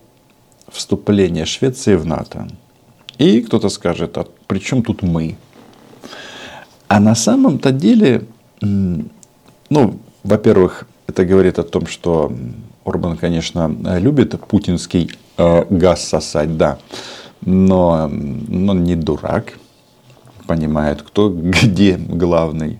вступление 0.70 1.46
Швеции 1.46 1.96
в 1.96 2.06
НАТО. 2.06 2.48
И 3.18 3.42
кто-то 3.42 3.70
скажет, 3.70 4.18
а 4.18 4.26
при 4.48 4.60
чем 4.60 4.84
тут 4.84 5.02
мы? 5.04 5.38
А 6.88 7.00
на 7.00 7.16
самом-то 7.16 7.72
деле, 7.72 8.26
ну, 8.62 10.00
во-первых, 10.24 10.88
это 11.08 11.26
говорит 11.26 11.60
о 11.60 11.64
том, 11.64 11.88
что 11.88 12.32
Орбан, 12.86 13.18
конечно, 13.18 13.74
любит 14.00 14.40
путинский 14.48 15.12
э, 15.38 15.66
газ 15.70 16.08
сосать, 16.08 16.58
да, 16.58 16.78
но, 17.42 18.08
но 18.10 18.74
не 18.74 18.96
дурак, 18.96 19.54
понимает, 20.48 21.02
кто 21.02 21.30
где 21.30 21.98
главный. 21.98 22.80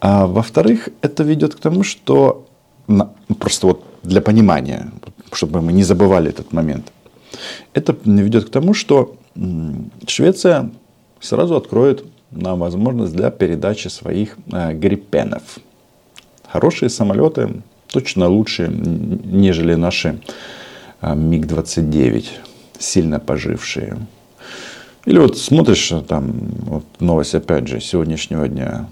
А 0.00 0.26
во-вторых, 0.26 0.88
это 1.02 1.22
ведет 1.22 1.54
к 1.54 1.60
тому, 1.60 1.82
что 1.82 2.46
просто 3.38 3.66
вот 3.66 3.84
для 4.02 4.20
понимания, 4.20 4.90
чтобы 5.32 5.60
мы 5.60 5.72
не 5.72 5.82
забывали 5.82 6.30
этот 6.30 6.52
момент, 6.52 6.92
это 7.74 7.96
ведет 8.04 8.46
к 8.46 8.50
тому, 8.50 8.74
что 8.74 9.16
Швеция 10.06 10.70
сразу 11.20 11.56
откроет 11.56 12.04
нам 12.30 12.58
возможность 12.58 13.14
для 13.14 13.30
передачи 13.30 13.88
своих 13.88 14.36
э, 14.52 14.72
гриппенов. 14.74 15.42
Хорошие 16.50 16.88
самолеты, 16.88 17.62
точно 17.88 18.28
лучше, 18.28 18.68
нежели 18.68 19.74
наши 19.74 20.20
э, 21.02 21.14
МиГ-29, 21.14 22.24
сильно 22.78 23.20
пожившие. 23.20 23.98
Или 25.04 25.18
вот 25.18 25.36
смотришь 25.38 25.92
там 26.08 26.32
вот 26.60 26.84
новость 27.00 27.34
опять 27.34 27.68
же 27.68 27.80
сегодняшнего 27.80 28.48
дня. 28.48 28.88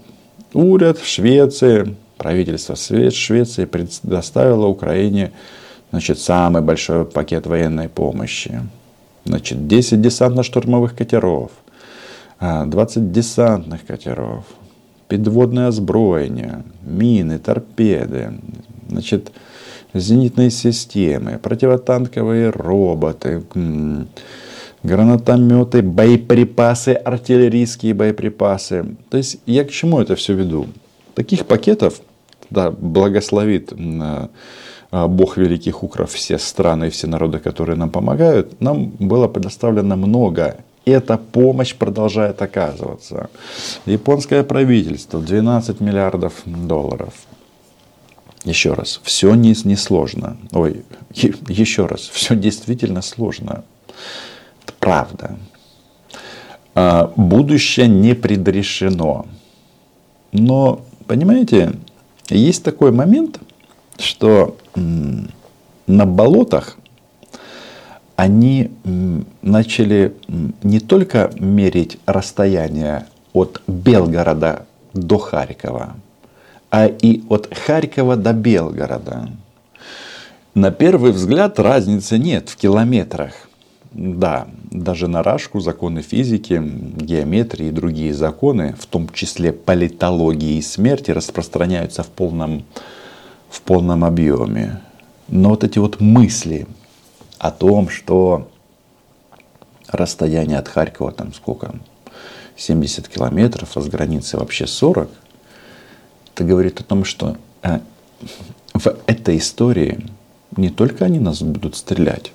Уряд 0.53 0.99
в 0.99 1.07
Швеции, 1.07 1.97
правительство 2.17 2.77
Швеции 2.77 3.65
предоставило 3.65 4.67
Украине 4.67 5.33
значит, 5.91 6.19
самый 6.19 6.63
большой 6.63 7.05
пакет 7.05 7.47
военной 7.47 7.89
помощи. 7.89 8.61
Значит, 9.25 9.67
10 9.67 10.01
десантно-штурмовых 10.01 10.95
катеров, 10.95 11.51
20 12.41 12.97
а, 12.97 13.01
десантных 13.01 13.85
катеров, 13.85 14.45
подводное 15.09 15.69
озброение, 15.69 16.65
мины, 16.83 17.39
торпеды, 17.39 18.35
значит, 18.89 19.33
зенитные 19.95 20.51
системы, 20.51 21.39
противотанковые 21.39 22.51
роботы, 22.51 23.45
гранатометы, 24.83 25.83
боеприпасы, 25.83 26.91
артиллерийские 26.91 27.95
боеприпасы. 27.95 28.97
То 29.11 29.17
есть 29.17 29.39
я 29.47 29.65
к 29.65 29.71
чему 29.71 30.01
это 30.01 30.15
все 30.17 30.35
веду? 30.35 30.67
Таких 31.15 31.47
пакетов, 31.47 32.01
да, 32.51 32.71
благословит 32.71 33.73
а, 34.91 35.09
Бог 35.09 35.37
великих 35.37 35.83
укров 35.83 36.13
все 36.13 36.39
страны 36.39 36.87
и 36.87 36.91
все 36.91 37.07
народы, 37.07 37.39
которые 37.39 37.77
нам 37.77 37.91
помогают, 37.91 38.61
нам 38.61 38.91
было 38.99 39.29
предоставлено 39.29 39.97
много. 39.97 40.57
Эта 40.87 41.19
помощь 41.19 41.75
продолжает 41.75 42.41
оказываться. 42.41 43.29
Японское 43.87 44.45
правительство 44.45 45.21
12 45.21 45.81
миллиардов 45.81 46.35
долларов. 46.45 47.13
Еще 48.45 48.73
раз, 48.73 49.01
все 49.03 49.35
не, 49.35 49.55
не 49.65 49.75
сложно. 49.75 50.37
Ой, 50.53 50.85
еще 51.13 51.87
раз, 51.87 52.03
все 52.03 52.37
действительно 52.37 53.03
сложно 53.03 53.65
правда. 54.79 55.37
А, 56.77 57.13
будущее 57.17 57.89
не 57.89 58.15
предрешено. 58.15 59.27
Но, 60.31 60.83
понимаете, 61.09 61.73
есть 62.29 62.63
такой 62.63 62.93
момент, 62.93 63.41
что 63.99 64.57
на 64.77 66.07
болотах 66.07 66.79
они 68.17 68.71
начали 69.43 70.15
не 70.63 70.81
только 70.81 71.31
мерить 71.39 71.99
расстояние 72.07 73.07
от 73.33 73.61
Белгорода 73.67 74.67
до 74.95 75.19
Харькова, 75.19 75.97
а 76.71 76.87
и 76.87 77.23
от 77.29 77.55
Харькова 77.55 78.17
до 78.17 78.33
Белгорода. 78.33 79.29
На 80.55 80.71
первый 80.71 81.13
взгляд 81.13 81.61
разницы 81.61 82.17
нет 82.17 82.49
в 82.49 82.57
километрах. 82.57 83.33
Да, 83.93 84.47
даже 84.71 85.09
на 85.09 85.23
Рашку 85.23 85.61
законы 85.61 86.01
физики, 86.03 86.61
геометрии 86.63 87.69
и 87.69 87.71
другие 87.71 88.15
законы, 88.15 88.75
в 88.79 88.87
том 88.87 89.09
числе 89.11 89.53
политологии 89.53 90.57
и 90.57 90.63
смерти, 90.63 91.11
распространяются 91.11 92.03
в 92.03 92.09
полном, 92.09 92.65
в 93.51 93.61
полном 93.63 94.05
объеме. 94.05 94.81
Но 95.29 95.51
вот 95.51 95.65
эти 95.65 95.79
вот 95.79 96.01
мысли 96.01 96.67
о 97.39 97.51
том, 97.51 97.89
что 97.89 98.49
расстояние 99.89 100.59
от 100.59 100.69
Харькова 100.69 101.13
там 101.13 101.33
сколько, 101.33 101.75
70 102.57 103.09
километров, 103.09 103.77
а 103.77 103.81
с 103.81 103.89
границы 103.89 104.39
вообще 104.39 104.67
40, 104.67 105.11
это 106.35 106.45
говорит 106.45 106.81
о 106.81 106.85
том, 106.85 107.05
что 107.05 107.37
э, 107.63 107.81
в 108.75 108.87
этой 109.07 109.39
истории 109.39 110.07
не 110.57 110.71
только 110.71 111.05
они 111.05 111.19
нас 111.19 111.43
будут 111.43 111.77
стрелять, 111.77 112.33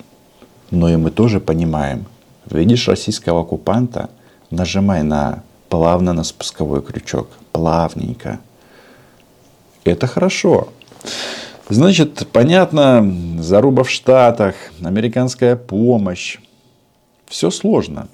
но 0.70 0.88
и 0.88 0.96
мы 0.96 1.10
тоже 1.10 1.40
понимаем, 1.40 2.06
видишь 2.48 2.88
российского 2.88 3.42
оккупанта, 3.42 4.10
нажимай 4.50 5.02
на 5.02 5.42
плавно 5.68 6.12
на 6.12 6.24
спусковой 6.24 6.82
крючок, 6.82 7.28
плавненько. 7.52 8.40
Это 9.84 10.06
хорошо. 10.06 10.68
Значит, 11.68 12.26
понятно, 12.32 13.06
заруба 13.38 13.84
в 13.84 13.90
Штатах, 13.90 14.54
американская 14.82 15.56
помощь. 15.56 16.38
Все 17.26 17.50
сложно. 17.50 18.08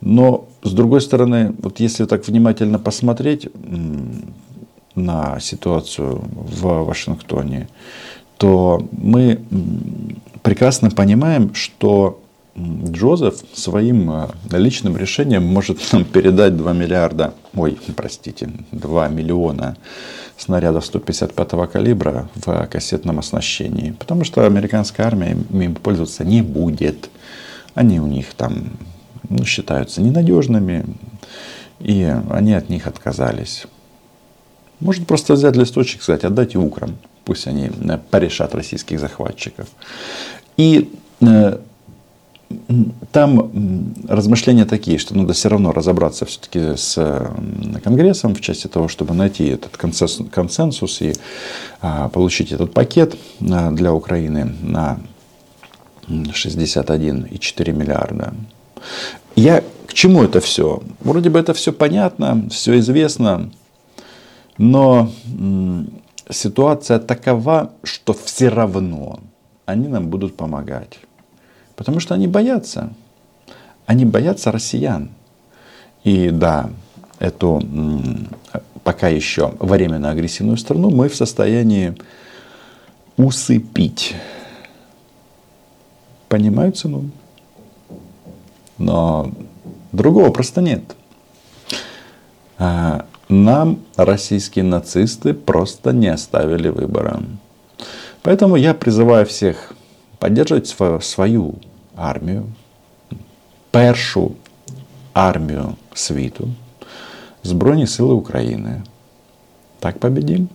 Но, 0.00 0.48
с 0.62 0.72
другой 0.72 1.00
стороны, 1.00 1.54
вот 1.58 1.80
если 1.80 2.04
так 2.04 2.26
внимательно 2.26 2.78
посмотреть 2.78 3.48
на 4.94 5.40
ситуацию 5.40 6.22
в 6.32 6.84
Вашингтоне, 6.84 7.68
то 8.36 8.86
мы 8.92 9.40
прекрасно 10.42 10.90
понимаем, 10.90 11.52
что 11.54 12.20
Джозеф 12.58 13.36
своим 13.54 14.10
э, 14.10 14.28
личным 14.50 14.96
решением 14.96 15.44
может 15.44 15.78
нам 15.92 16.04
передать 16.04 16.56
2 16.56 16.72
миллиарда, 16.72 17.34
ой, 17.54 17.78
простите, 17.96 18.50
2 18.72 19.08
миллиона 19.08 19.76
снарядов 20.36 20.84
155-го 20.92 21.66
калибра 21.66 22.28
в 22.34 22.66
кассетном 22.66 23.18
оснащении. 23.18 23.92
Потому 23.92 24.24
что 24.24 24.44
американская 24.44 25.06
армия 25.06 25.36
им 25.50 25.74
пользоваться 25.74 26.24
не 26.24 26.42
будет. 26.42 27.10
Они 27.74 28.00
у 28.00 28.06
них 28.06 28.34
там 28.34 28.70
ну, 29.28 29.44
считаются 29.44 30.00
ненадежными, 30.00 30.84
и 31.80 32.12
они 32.30 32.54
от 32.54 32.68
них 32.70 32.86
отказались. 32.86 33.66
Может 34.80 35.06
просто 35.06 35.34
взять 35.34 35.56
листочек 35.56 36.02
сказать, 36.02 36.24
отдайте 36.24 36.58
украм. 36.58 36.98
Пусть 37.24 37.46
они 37.46 37.66
э, 37.68 37.98
порешат 38.10 38.54
российских 38.54 38.98
захватчиков. 38.98 39.68
И 40.56 40.92
э, 41.20 41.58
там 43.12 43.94
размышления 44.08 44.64
такие, 44.64 44.98
что 44.98 45.14
надо 45.16 45.32
все 45.32 45.48
равно 45.48 45.72
разобраться 45.72 46.24
все-таки 46.24 46.76
с 46.76 46.94
Конгрессом 47.84 48.34
в 48.34 48.40
части 48.40 48.68
того, 48.68 48.88
чтобы 48.88 49.14
найти 49.14 49.46
этот 49.46 49.76
консенсус 49.76 51.02
и 51.02 51.14
а, 51.80 52.08
получить 52.08 52.52
этот 52.52 52.72
пакет 52.72 53.16
а, 53.40 53.70
для 53.70 53.92
Украины 53.92 54.54
на 54.62 54.98
61,4 56.08 57.72
миллиарда. 57.72 58.32
Я 59.36 59.62
к 59.86 59.92
чему 59.92 60.22
это 60.22 60.40
все? 60.40 60.82
Вроде 61.00 61.28
бы 61.28 61.38
это 61.38 61.52
все 61.52 61.72
понятно, 61.72 62.48
все 62.50 62.78
известно, 62.78 63.50
но 64.56 65.10
ситуация 66.30 66.98
такова, 66.98 67.72
что 67.82 68.14
все 68.14 68.48
равно 68.48 69.20
они 69.66 69.88
нам 69.88 70.08
будут 70.08 70.36
помогать. 70.36 70.98
Потому 71.78 72.00
что 72.00 72.14
они 72.14 72.26
боятся. 72.26 72.92
Они 73.86 74.04
боятся 74.04 74.50
россиян. 74.50 75.10
И 76.02 76.30
да, 76.30 76.70
эту 77.20 77.62
пока 78.82 79.06
еще 79.06 79.54
временно 79.60 80.10
агрессивную 80.10 80.56
страну 80.56 80.90
мы 80.90 81.08
в 81.08 81.14
состоянии 81.14 81.94
усыпить. 83.16 84.16
Понимают 86.28 86.76
цену? 86.76 87.10
Но 88.76 89.30
другого 89.92 90.30
просто 90.30 90.60
нет. 90.60 90.82
А, 92.58 93.06
нам 93.28 93.78
российские 93.94 94.64
нацисты 94.64 95.32
просто 95.32 95.92
не 95.92 96.08
оставили 96.08 96.70
выбора. 96.70 97.22
Поэтому 98.22 98.56
я 98.56 98.74
призываю 98.74 99.26
всех 99.26 99.74
поддерживать 100.18 100.66
свою, 100.66 101.00
свою 101.00 101.54
армію, 101.97 102.43
першу 103.71 104.31
армію 105.13 105.75
світу, 105.93 106.47
Збройні 107.43 107.87
Сили 107.87 108.13
України. 108.13 108.81
Так 109.79 109.99
победим. 109.99 110.49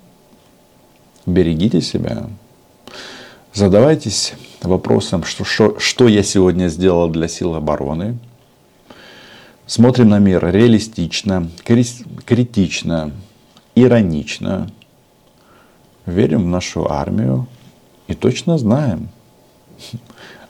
Берегите 1.27 1.83
себя. 1.83 2.27
Задавайтесь 3.55 4.35
вопросом, 4.62 5.25
что, 5.25 5.45
что, 5.45 5.79
что 5.79 6.09
я 6.09 6.23
сегодня 6.23 6.69
сделал 6.69 7.11
для 7.11 7.29
сил 7.29 7.55
обороны. 7.55 8.14
смотрим 9.69 10.09
на 10.09 10.19
мир 10.19 10.51
реалистично, 10.51 11.49
критично, 12.25 13.12
иронично. 13.75 14.71
Верим 16.07 16.45
в 16.45 16.47
нашу 16.47 16.91
армию 16.91 17.47
и 18.07 18.14
точно 18.14 18.57
знаем 18.57 19.11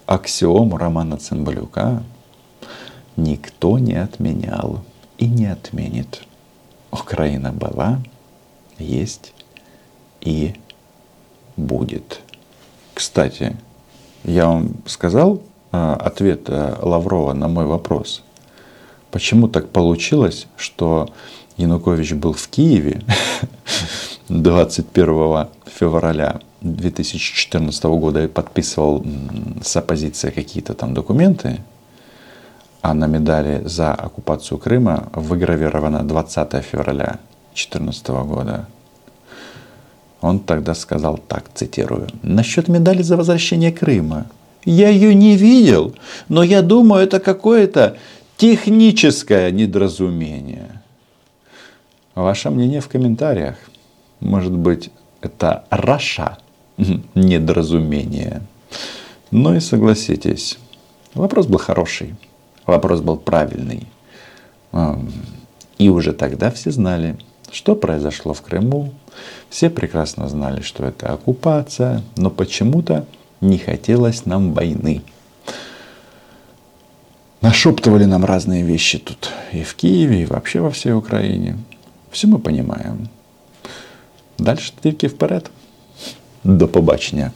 аксиому 0.06 0.78
Романа 0.78 1.18
Цымбалюка 1.18 2.04
никто 3.16 3.78
не 3.80 3.96
отменял 3.96 4.82
и 5.18 5.28
не 5.28 5.46
отменит. 5.46 6.24
Украина 6.92 7.52
была, 7.52 8.00
есть 8.78 9.34
и 10.22 10.56
будет. 11.58 12.22
Кстати, 12.94 13.58
я 14.24 14.48
вам 14.48 14.76
сказал 14.86 15.42
а, 15.72 15.96
ответ 15.96 16.50
э, 16.50 16.78
Лаврова 16.82 17.34
на 17.34 17.48
мой 17.48 17.66
вопрос. 17.66 18.24
Почему 19.12 19.48
так 19.48 19.70
получилось, 19.70 20.48
что 20.56 21.10
Янукович 21.58 22.14
был 22.14 22.34
в 22.34 22.48
Киеве 22.48 23.02
21 24.30 25.48
февраля 25.66 26.40
2014 26.64 27.84
года 27.84 28.24
и 28.24 28.28
подписывал 28.28 29.06
с 29.62 29.76
оппозицией 29.76 30.34
какие-то 30.34 30.74
там 30.74 30.94
документы, 30.94 31.60
а 32.82 32.94
на 32.94 33.06
медали 33.06 33.62
за 33.66 33.94
оккупацию 33.94 34.58
Крыма 34.58 35.10
выгравировано 35.14 36.04
20 36.04 36.64
февраля 36.64 37.20
2014 37.54 38.08
года. 38.08 38.68
Он 40.22 40.40
тогда 40.40 40.74
сказал 40.74 41.18
так, 41.18 41.46
цитирую, 41.54 42.08
«Насчет 42.22 42.70
медали 42.70 43.02
за 43.02 43.18
возвращение 43.18 43.72
Крыма. 43.72 44.26
Я 44.64 44.88
ее 44.88 45.14
не 45.14 45.36
видел, 45.36 45.94
но 46.30 46.44
я 46.44 46.62
думаю, 46.62 47.04
это 47.04 47.20
какое-то 47.20 47.98
техническое 48.38 49.52
недоразумение». 49.52 50.82
Ваше 52.16 52.52
мнение 52.52 52.80
в 52.80 52.88
комментариях. 52.88 53.56
Может 54.20 54.54
быть, 54.54 54.92
это 55.22 55.66
Раша 55.70 56.38
недоразумение. 57.16 58.42
Ну 59.32 59.56
и 59.56 59.60
согласитесь, 59.60 60.58
вопрос 61.14 61.48
был 61.48 61.60
хороший. 61.60 62.16
Вопрос 62.66 63.02
был 63.02 63.18
правильный. 63.18 63.88
И 65.78 65.90
уже 65.90 66.14
тогда 66.14 66.50
все 66.50 66.72
знали, 66.72 67.18
что 67.52 67.76
произошло 67.76 68.34
в 68.34 68.42
Крыму. 68.42 68.92
Все 69.50 69.70
прекрасно 69.70 70.30
знали, 70.30 70.62
что 70.62 70.86
это 70.86 71.14
оккупация, 71.14 72.02
но 72.16 72.30
почему-то 72.30 73.06
не 73.42 73.58
хотелось 73.58 74.26
нам 74.26 74.54
войны. 74.54 75.02
Нашептывали 77.42 78.06
нам 78.06 78.24
разные 78.24 78.64
вещи 78.64 78.98
тут 79.00 79.30
и 79.52 79.64
в 79.64 79.76
Киеве, 79.76 80.22
и 80.22 80.26
вообще 80.26 80.62
во 80.62 80.70
всей 80.70 80.94
Украине. 80.94 81.58
Все 82.12 82.28
мы 82.28 82.40
понимаем. 82.40 83.10
Дальше 84.40 84.74
тільки 84.82 85.08
вперед. 85.08 85.52
До 86.44 86.68
побачення. 86.68 87.32